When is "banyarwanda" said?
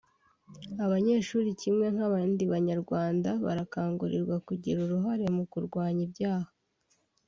2.53-3.29